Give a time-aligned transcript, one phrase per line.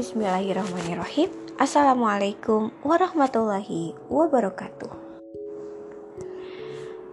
[0.00, 1.28] Bismillahirrahmanirrahim.
[1.60, 4.88] Assalamualaikum warahmatullahi wabarakatuh.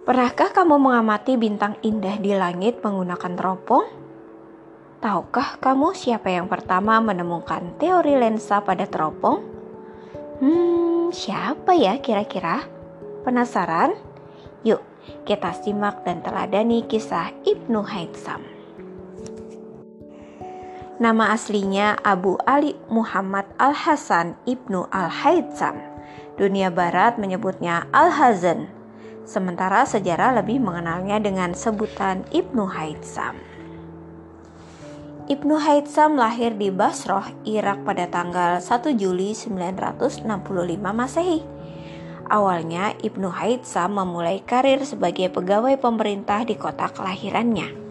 [0.08, 3.92] Pernahkah kamu mengamati bintang indah di langit menggunakan teropong?
[5.04, 9.44] Tahukah kamu siapa yang pertama menemukan teori lensa pada teropong?
[10.40, 12.64] Hmm, siapa ya kira-kira?
[13.28, 14.00] Penasaran?
[14.64, 14.80] Yuk,
[15.28, 18.57] kita simak dan teladani kisah Ibnu Haitsam.
[20.98, 25.78] Nama aslinya Abu Ali Muhammad Al-Hasan Ibnu Al-Haytham.
[26.42, 28.66] Dunia barat menyebutnya Al-Hazan.
[29.22, 33.38] Sementara sejarah lebih mengenalnya dengan sebutan Ibnu Haytham.
[35.30, 40.26] Ibnu Haytham lahir di Basroh, Irak pada tanggal 1 Juli 965
[40.82, 41.46] Masehi.
[42.26, 47.87] Awalnya Ibnu Haytham memulai karir sebagai pegawai pemerintah di kota kelahirannya.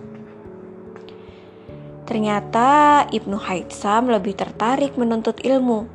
[2.06, 5.90] Ternyata Ibnu Haitsam lebih tertarik menuntut ilmu.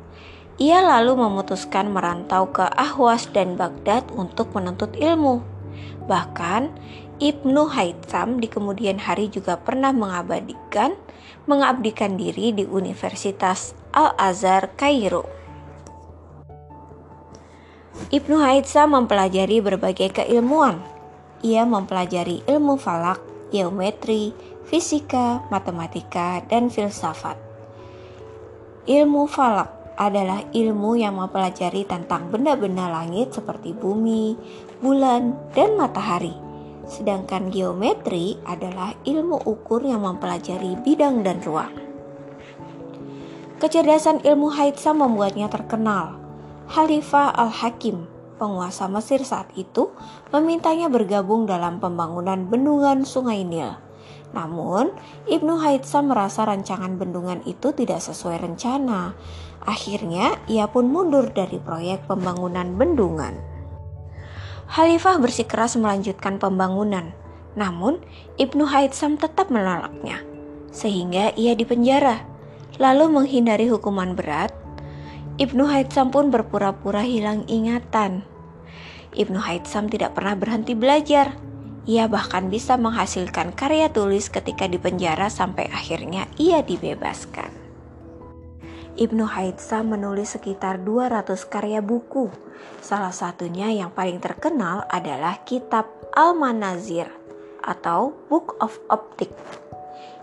[0.60, 5.40] Ia lalu memutuskan merantau ke Ahwas dan Baghdad untuk menuntut ilmu.
[6.04, 6.68] Bahkan
[7.16, 10.92] Ibnu Haitsam di kemudian hari juga pernah mengabadikan
[11.48, 15.26] mengabdikan diri di Universitas Al-Azhar Kairo.
[18.12, 20.82] Ibnu Haitsam mempelajari berbagai keilmuan.
[21.40, 23.18] Ia mempelajari ilmu falak,
[23.52, 24.32] geometri,
[24.64, 27.36] fisika, matematika, dan filsafat.
[28.88, 34.34] Ilmu falak adalah ilmu yang mempelajari tentang benda-benda langit seperti bumi,
[34.80, 36.34] bulan, dan matahari.
[36.88, 41.70] Sedangkan geometri adalah ilmu ukur yang mempelajari bidang dan ruang.
[43.62, 46.18] Kecerdasan ilmu Haitsa membuatnya terkenal.
[46.66, 48.10] Khalifah Al-Hakim,
[48.42, 49.94] penguasa Mesir saat itu,
[50.34, 53.92] memintanya bergabung dalam pembangunan bendungan Sungai Nil
[54.32, 54.96] namun,
[55.28, 59.12] Ibnu Haitsam merasa rancangan bendungan itu tidak sesuai rencana.
[59.62, 63.36] Akhirnya, ia pun mundur dari proyek pembangunan bendungan.
[64.72, 67.12] Khalifah bersikeras melanjutkan pembangunan,
[67.52, 68.00] namun
[68.40, 70.24] Ibnu Haitsam tetap menolaknya,
[70.72, 72.24] sehingga ia dipenjara.
[72.80, 74.48] Lalu menghindari hukuman berat,
[75.36, 78.24] Ibnu Haitsam pun berpura-pura hilang ingatan.
[79.12, 81.36] Ibnu Haitsam tidak pernah berhenti belajar
[81.82, 87.50] ia bahkan bisa menghasilkan karya tulis ketika di penjara sampai akhirnya ia dibebaskan.
[88.92, 92.30] Ibnu Haitsa menulis sekitar 200 karya buku.
[92.78, 97.10] Salah satunya yang paling terkenal adalah kitab Al-Manazir
[97.64, 99.32] atau Book of Optic.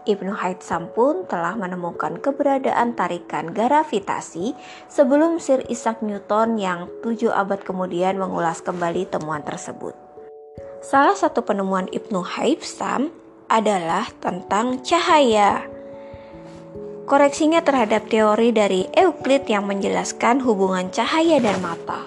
[0.09, 4.58] Ibnu Haitsam pun telah menemukan keberadaan tarikan gravitasi
[4.90, 9.94] sebelum Sir Isaac Newton yang tujuh abad kemudian mengulas kembali temuan tersebut.
[10.81, 13.14] Salah satu penemuan Ibnu Haibsam
[13.46, 15.70] adalah tentang cahaya.
[17.06, 22.06] Koreksinya terhadap teori dari Euclid yang menjelaskan hubungan cahaya dan mata.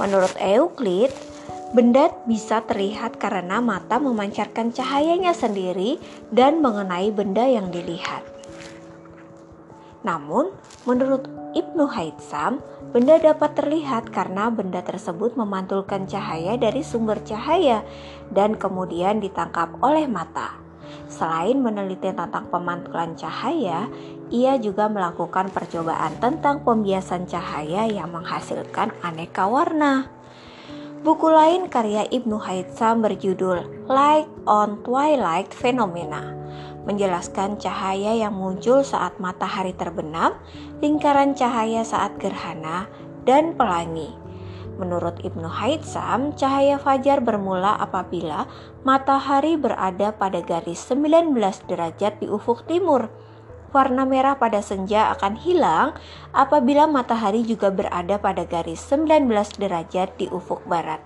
[0.00, 1.12] Menurut Euclid,
[1.74, 5.98] benda bisa terlihat karena mata memancarkan cahayanya sendiri
[6.30, 8.22] dan mengenai benda yang dilihat.
[10.06, 10.54] Namun,
[10.86, 11.26] menurut
[11.58, 12.62] Ibnu Haitsam,
[12.94, 17.82] benda dapat terlihat karena benda tersebut memantulkan cahaya dari sumber cahaya
[18.30, 20.54] dan kemudian ditangkap oleh mata.
[21.10, 23.88] Selain meneliti tentang pemantulan cahaya,
[24.30, 30.10] ia juga melakukan percobaan tentang pembiasan cahaya yang menghasilkan aneka warna.
[31.04, 36.32] Buku lain karya Ibnu Haitsam berjudul Light on Twilight Phenomena
[36.88, 40.32] menjelaskan cahaya yang muncul saat matahari terbenam,
[40.80, 42.88] lingkaran cahaya saat gerhana,
[43.28, 44.16] dan pelangi.
[44.80, 48.48] Menurut Ibnu Haitsam, cahaya fajar bermula apabila
[48.80, 51.36] matahari berada pada garis 19
[51.68, 53.12] derajat di ufuk timur.
[53.74, 55.98] Warna merah pada senja akan hilang
[56.30, 59.26] apabila matahari juga berada pada garis 19
[59.58, 61.02] derajat di ufuk barat.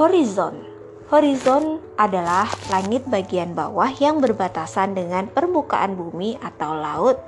[0.00, 0.64] Horizon
[1.12, 7.20] Horizon adalah langit bagian bawah yang berbatasan dengan permukaan bumi atau laut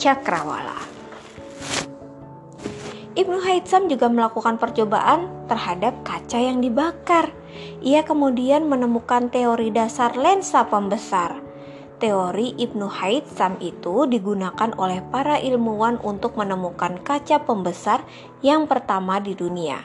[0.00, 0.80] cakrawala.
[3.20, 7.36] Ibnu Haitsam juga melakukan percobaan terhadap kaca yang dibakar.
[7.84, 11.35] Ia kemudian menemukan teori dasar lensa pembesar.
[11.96, 18.04] Teori Ibnu Haitsam itu digunakan oleh para ilmuwan untuk menemukan kaca pembesar
[18.44, 19.80] yang pertama di dunia.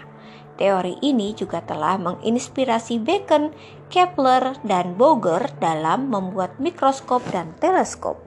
[0.60, 3.56] Teori ini juga telah menginspirasi Bacon,
[3.88, 8.20] Kepler, dan Boger dalam membuat mikroskop dan teleskop.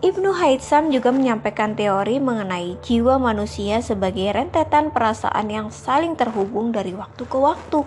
[0.00, 6.96] Ibnu Haitsam juga menyampaikan teori mengenai jiwa manusia sebagai rentetan perasaan yang saling terhubung dari
[6.96, 7.84] waktu ke waktu.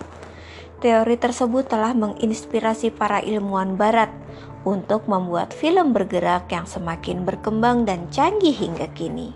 [0.78, 4.14] Teori tersebut telah menginspirasi para ilmuwan barat
[4.68, 9.32] untuk membuat film bergerak yang semakin berkembang dan canggih hingga kini.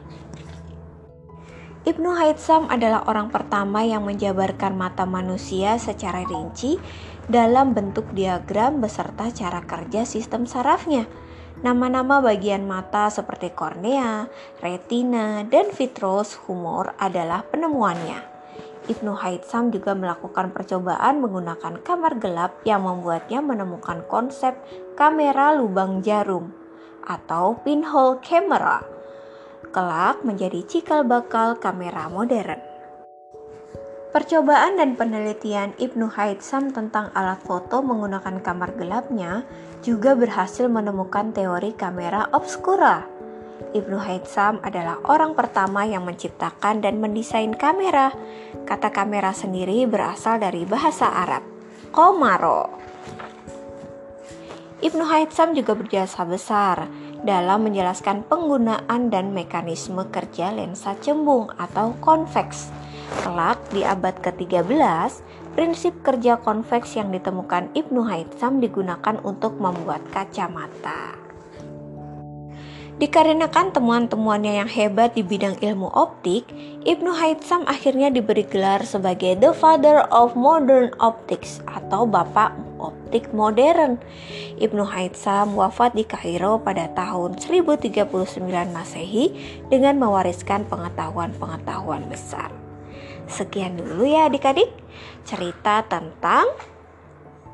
[1.83, 6.79] Ibnu Haytham adalah orang pertama yang menjabarkan mata manusia secara rinci
[7.27, 11.09] dalam bentuk diagram beserta cara kerja sistem sarafnya.
[11.63, 14.31] Nama-nama bagian mata seperti kornea,
[14.63, 18.32] retina, dan vitreous humor adalah penemuannya.
[18.83, 24.59] Ibnu Haytham juga melakukan percobaan menggunakan kamar gelap yang membuatnya menemukan konsep
[24.99, 26.51] kamera lubang jarum
[27.07, 28.83] atau pinhole camera.
[29.71, 32.59] Kelak menjadi cikal bakal kamera modern.
[34.13, 39.47] Percobaan dan penelitian Ibnu Haytham tentang alat foto menggunakan kamar gelapnya
[39.81, 43.22] juga berhasil menemukan teori kamera obscura
[43.73, 48.13] Ibnu Haytham adalah orang pertama yang menciptakan dan mendesain kamera.
[48.69, 51.41] Kata kamera sendiri berasal dari bahasa Arab,
[51.89, 52.69] komaro.
[54.85, 56.85] Ibnu Haytham juga berjasa besar
[57.25, 62.69] dalam menjelaskan penggunaan dan mekanisme kerja lensa cembung atau konveks.
[63.25, 64.69] Kelak di abad ke-13,
[65.57, 71.32] prinsip kerja konveks yang ditemukan Ibnu Haytham digunakan untuk membuat kacamata.
[73.01, 76.45] Dikarenakan temuan-temuannya yang hebat di bidang ilmu optik,
[76.85, 83.97] Ibnu Haytham akhirnya diberi gelar sebagai The Father of Modern Optics atau Bapak Optik Modern.
[84.61, 88.13] Ibnu Haytham wafat di Kairo pada tahun 1039
[88.77, 89.33] Masehi
[89.73, 92.53] dengan mewariskan pengetahuan-pengetahuan besar.
[93.25, 94.69] Sekian dulu ya adik-adik
[95.25, 96.45] cerita tentang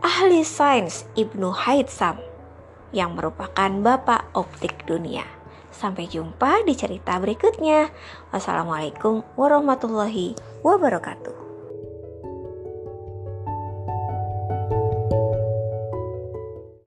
[0.03, 2.28] ahli sains Ibnu Haytham
[2.93, 5.25] yang merupakan bapak optik dunia.
[5.73, 7.89] Sampai jumpa di cerita berikutnya.
[8.35, 10.35] Wassalamualaikum warahmatullahi
[10.67, 11.48] wabarakatuh.